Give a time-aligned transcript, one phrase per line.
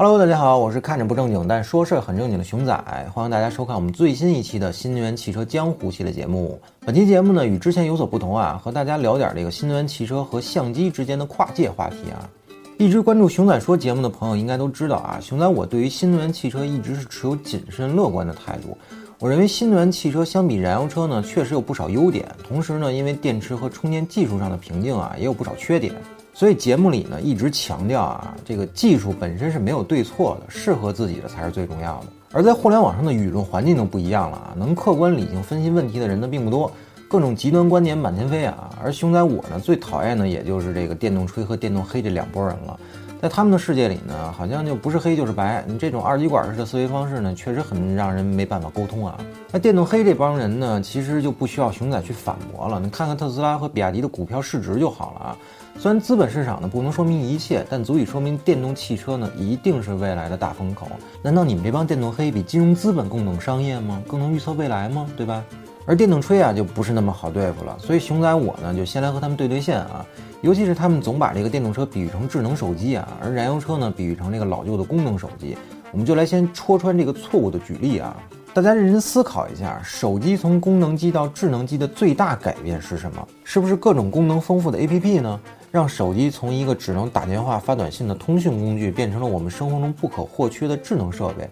[0.00, 2.72] Hello，大家好，我是看着不正经但说事儿很正经的熊仔，
[3.12, 6.56] 欢迎大家收看我们最新一期的新能源汽车江湖系列节目。
[6.86, 12.30] 本期节目呢与之前有所不同啊，和大家聊点这个新能源汽车和相机之间的跨界话题啊。
[12.78, 18.78] 一直关注熊仔说节目的朋友应该都知道啊，熊仔我对于新能源汽车一直是持有谨慎乐观的态度。
[19.18, 25.92] 我认为新能源汽车相比燃油车呢，确实有不少优点，同时呢，因为电池和充电技术上的瓶颈啊，也有不少缺点。
[26.38, 32.06] 所以节目里呢一直强调啊，这个技术本身是没有对错的，适合自己的才是最重要的。
[32.30, 36.70] 而在互联网上的舆论环境都不一样了啊，能客观理性分析问题的人呢并不多，
[37.08, 38.70] 各种极端观点满天飞啊。
[38.80, 42.78] 而熊仔我呢最讨厌的也就是这个电动吹和电动黑这两拨人了。
[43.20, 45.64] 在他们的世界里呢，好像就不是黑就是白。
[45.66, 49.18] 你这种二极管式的思维方式呢，确实很让人没办法沟通啊。
[49.50, 52.78] 那电动黑这帮人呢，其实就不需要熊仔去反驳了。
[52.78, 55.36] 你看看特斯拉和比亚迪的股票市值就好了啊。
[55.80, 60.86] 虽然资本市场呢不能说明一切，但足以说明电动汽车呢一定是未来的大风口。
[61.20, 64.00] 难道你们这帮电动黑比金融资本更懂商业吗？
[64.06, 65.06] 更能预测未来吗？
[65.16, 65.44] 对吧？
[65.88, 67.74] 而电动吹啊就不是那么好对付了。
[67.78, 70.04] 所以熊仔我呢就先来和他们对对线啊。
[70.42, 75.56] 尤其是他们总把这个电动车比喻成智能手机啊，而燃油车呢比喻成这个老旧的功能手机。
[75.90, 78.14] 我们就来先戳穿这个错误的举例啊，
[78.52, 83.26] 大家认真思考一下，手机从功能机到智能机的最大改变是什么？
[83.42, 85.40] 是不是各种功能丰富的 APP 呢？
[85.70, 91.48] 让手机从一个只能打电话发短信的通讯工具，变成了我们生活中不可或缺的智能设备。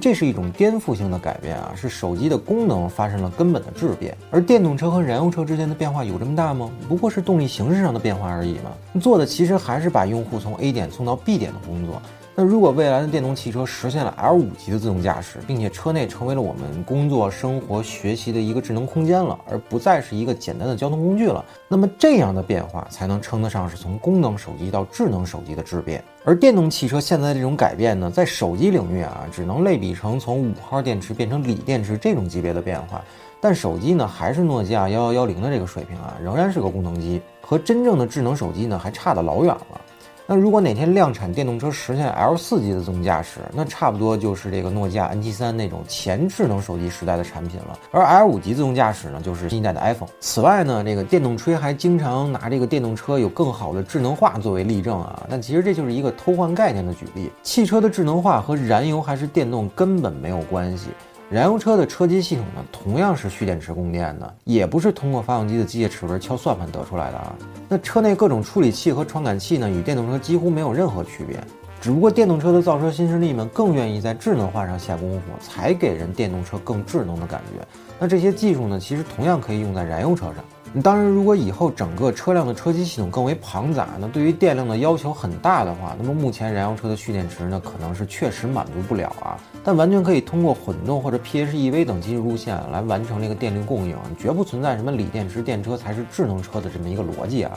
[0.00, 1.72] 这是一种颠覆性的改变啊！
[1.76, 6.70] 是手机的功能发生了根本的质变，而电动车和燃油车之间的变化有这么大吗？
[6.88, 8.72] 不过是动力形式上的变化而已嘛。
[9.00, 12.00] 做的其实还是把用户从 A 点送到 B 点的工作。
[12.36, 26.02] 那如果未来的电动汽车实现了 L 五级的自动驾驶，并且车内成为了我们工作、生活、学习的一个智能空间了，而不再是一个简单的交通工具了，那么这样的变化才能称得上是从功能手机到智能手机的质变。
[26.24, 33.00] 而电动汽车现在这种改变呢，在手机领域啊，只能类比成从五号电池变成锂电池这种级别的变化。
[33.40, 39.80] 但手机呢，还是诺基亚幺幺幺零的这个水平啊，仍然是个功能机，和真正的智能手机呢，还差得老远了。
[40.26, 47.78] 那如果哪天量产电动车实现 L 四级的自动驾驶，那差不多就是这个诺基亚 N 七三那种前智能手机时代的产品了。
[47.90, 50.08] 而 L 五级自动驾驶呢，就是新一代的 iPhone。
[50.20, 57.30] 此外呢，这个电动吹还经常拿这个电动车有更好的智能化作为例证啊，但其实这就是一个偷换概念的举例。
[57.42, 60.88] 汽车的智能化和燃油还是电动根本没有关系。
[61.34, 67.34] 燃油车的车机系统呢，同样是蓄电池供电的，也不是通过发动机的机械齿轮敲算盘得出来的啊。
[67.68, 71.36] 那车内各种处理器和传感器呢，与电动车几乎没有任何区别，
[71.80, 77.66] 只不过电动车的造车新势力们更愿意在智能化上下功夫，才给人电动车更智能的感觉。
[77.98, 80.36] 那这些技术呢，其实同样可以用在燃油车上。
[80.82, 89.38] 当然，如果以后整个车辆的车机系统更为庞杂，那对于电量的要求很大的话，那么目前燃油车的蓄电池呢，可能是确实满足不了啊。
[89.62, 97.56] 但完全可以通过混动或者 PHEV 等技术路线来完成这个电力供应，绝不存在什么锂电池电车才是智能车的这么一个逻辑啊。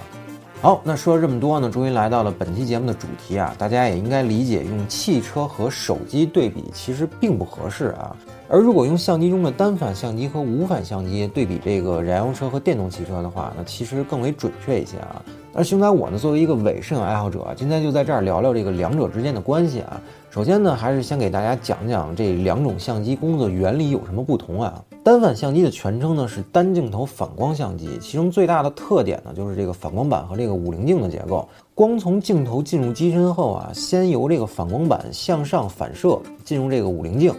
[0.59, 8.15] 好，那说了这么多呢，终于来到了本期节目的主题啊，大家也应该理解，用汽车和手机对比其实并不合适啊。
[8.49, 15.21] 而如果用相机中的单反相机和无反相机对比这个燃油车和电动汽车的话，那其实更为准确一些啊。
[15.57, 19.99] 而熊仔我呢，作为一个伪摄影爱好者，今天就在这儿聊聊这个两者之间的关系啊。
[20.29, 24.79] 首先呢，还是先给大家讲讲这两种相机工作原理有什么不同啊。
[25.03, 31.49] 单反相机的全称呢是单镜头反光相机，其中最大的特点呢就是这个反光板和这个五棱镜的结构。
[31.73, 37.33] 光从镜头进入机身后啊，先由这个反光板向上反射进入这个五棱镜。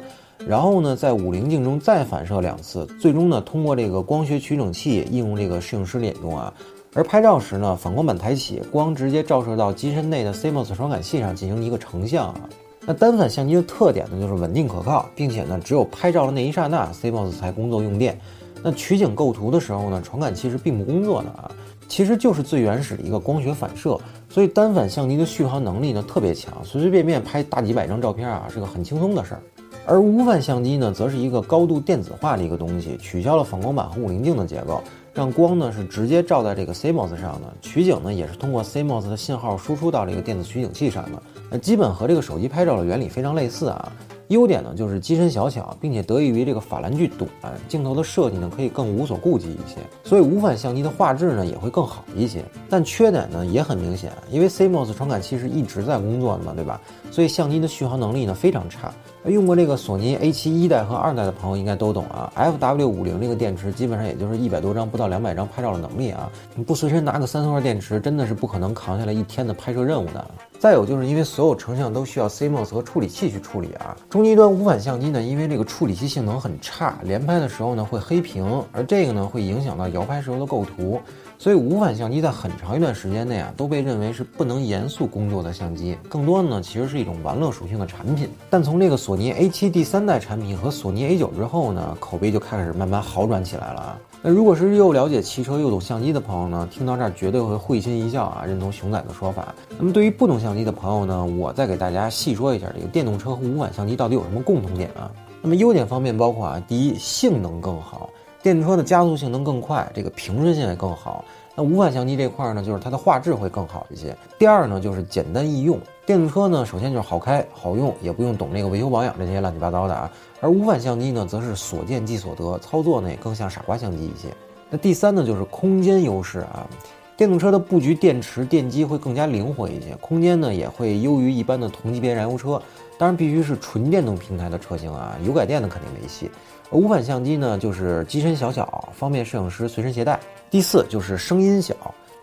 [0.45, 6.53] 然后呢，在五棱镜中再反射两次，最终呢，通过这个光学取景器映入这个摄影师脸中啊。
[6.95, 12.41] 而拍照时呢，反光板抬起，光直接照射到机身内的 CMOS 传感器上进行一个成像啊。
[12.87, 18.19] 那单反相机的特点呢，就是稳定可靠，并且呢，只有拍照的那一刹那，CMOS 才工作用电。
[18.63, 21.51] 那取景构图的时候呢，传感器是并不工作的啊。
[21.87, 29.43] 其实就是最原始的一个光学反射，所以单反相机的续航能力呢特别强，随随便便拍大几百张照片啊，是个很轻松的事儿。
[29.87, 34.83] 而无反相机呢，则是一个高度电子化的一个东西，取消了反光板和五棱镜的结构，
[35.19, 41.21] 让光呢是直接照在这个 CMOS 上的，取景呢也是通过 CMOS 的信号输出到这个电子取景器上的，
[41.51, 43.93] 那基本和这个手机拍照的原理非常类似啊。
[44.29, 47.29] 优点呢就是机身小巧，并且得益于这个法兰距短，
[47.67, 52.45] 镜头的设计呢可以更无所顾忌一些，所以无反相机的画质呢也会更好一些。
[52.71, 56.81] 但缺点呢也很明显，因为 CMOS 传感器是一直在工作的嘛，对吧？
[57.11, 58.95] 所以相机的续航能力呢非常差。
[59.31, 70.25] 用过这个索尼 A7 一代和二代的朋友应该都懂啊，FW 五零这个电池基本上也就是一百多张不到两百张拍照的能力啊，你不随身拿个三松二电池，真的是不可能扛下来一天的拍摄任务的。
[70.59, 81.01] 再有就是因为所有成像都需要 CMOS 和处理器去处理啊，中低端无反相机呢，因为这个处理器性能很差，连拍的时候呢会黑屏，而这个呢会影响到摇拍时候的构图，
[81.39, 88.29] 所以无反相机在很长一段时间内啊都被认为是不能严肃工作的相机，更多的呢其实是一种玩乐属性的产品。
[88.51, 93.99] 但从这个索尼 A7 第三代产品和索尼 A9 之后呢，口碑就开始慢慢好转起来了啊。
[94.23, 99.53] 那如果是又了解汽车又懂相机的朋友呢，听到这儿绝对会会心一笑啊，认同熊仔的说法。
[99.77, 105.11] 那么对于不懂相机的朋友呢，我再给大家细说一下这个电动车和无反相机到底有什么共同点啊？
[105.43, 108.09] 那么优点方面包括啊，第一，性能更好，
[108.41, 111.25] 电动车的加速性能更快，这个平顺性也更好。
[111.57, 114.17] 那无反相机这块呢，就是它的画质会更好一些。
[114.39, 115.77] 第二呢，就是简单易用。
[116.09, 120.11] 电动车呢，首先就是好开好用，也不用懂这个维修保养这些乱七八糟的啊。
[120.41, 124.35] 而无反相机呢，则是所见即所得，操作呢也更像傻瓜相机一些。
[124.71, 126.67] 那第三呢，就是空间优势啊。
[127.15, 132.59] 电动车的布局，电池、电机会更加灵活一些，空间呢也会优于一般的同级别燃油车。
[132.97, 136.31] 当然，必须是纯电动平台的车型啊，油改电的肯定没戏。
[136.71, 140.19] 无反相机呢，就是机身小巧，方便摄影师随身携带。
[140.49, 141.75] 第四就是声音小，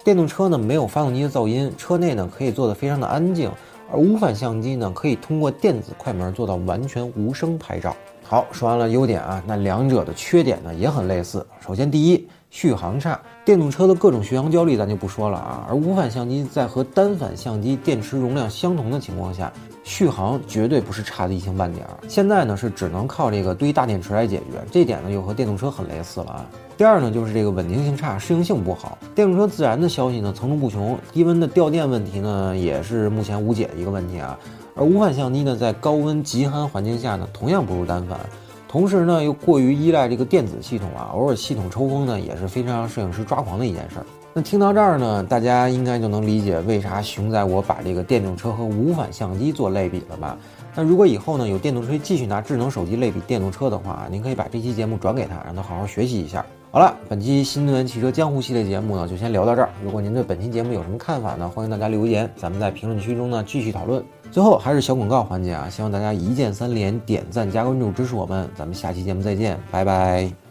[0.03, 3.51] 电动车呢没有发动机的噪音，车内呢可以做得非常的安静。
[3.91, 7.95] 而无反相机呢，可以通过电子快门做到完全无声拍照。
[8.23, 11.45] 好，说完了优点啊，那两者的缺点呢也很类似。
[11.59, 15.65] 首先，第一，续航差，电动车的各种续航焦虑咱就不说了啊。
[15.69, 19.53] 而无反相机在和单反相机电池容量相同的情况下，
[19.85, 21.93] 续航绝对不是差的一星半点儿。
[22.09, 26.45] 现在呢是只能靠这个堆大电池来解决，这点呢又和电动车很类似了啊。
[26.75, 28.97] 第二呢，就是这个稳定性差，适应性不好。
[29.13, 34.37] 电动车自燃的消息呢层出不穷，低温的掉电问题呢也是目前无解的一个问题啊。
[34.75, 38.19] 而无反相机呢，在高温极寒环境下呢，同样不如单反，
[38.67, 44.05] 同时呢又过于依赖这个电子系统啊，偶尔系统抽风呢也是非常让摄影师抓狂的一件事儿。
[44.37, 50.37] 那听到这儿呢，大家应该就能理解为啥熊仔我把这个电动车和无反相机做类比了吧？
[50.75, 56.45] 那如果以后呢有电动车继续拿智能手机类比电动车的话，您可以把这期节目转给他，让他好好学习一下。
[56.69, 59.69] 好了，本期新能源汽车江湖系列节目呢，就先聊到这儿。
[59.81, 64.03] 如果您对本期节目有什么看法呢，欢迎大家留言，咱们在评论区中呢继续讨论。
[64.31, 68.49] 最后还是小广告环节啊，希望大家一键三连、点赞加关注支持我们。
[68.53, 70.44] 咱们下期节目再见，拜拜。